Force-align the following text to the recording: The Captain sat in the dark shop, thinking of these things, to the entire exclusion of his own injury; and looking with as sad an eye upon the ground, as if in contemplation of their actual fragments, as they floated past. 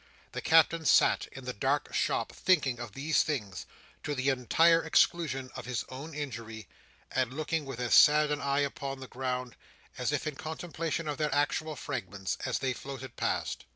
The 0.31 0.41
Captain 0.41 0.83
sat 0.83 1.27
in 1.31 1.45
the 1.45 1.53
dark 1.53 1.93
shop, 1.93 2.31
thinking 2.31 2.79
of 2.79 2.93
these 2.93 3.21
things, 3.21 3.67
to 4.01 4.15
the 4.15 4.29
entire 4.29 4.81
exclusion 4.83 5.51
of 5.55 5.67
his 5.67 5.85
own 5.89 6.15
injury; 6.15 6.67
and 7.11 7.31
looking 7.31 7.65
with 7.65 7.79
as 7.79 7.93
sad 7.93 8.31
an 8.31 8.41
eye 8.41 8.61
upon 8.61 8.99
the 8.99 9.05
ground, 9.07 9.55
as 9.99 10.11
if 10.11 10.25
in 10.25 10.33
contemplation 10.37 11.07
of 11.07 11.17
their 11.19 11.31
actual 11.31 11.75
fragments, 11.75 12.39
as 12.47 12.57
they 12.57 12.73
floated 12.73 13.15
past. 13.15 13.65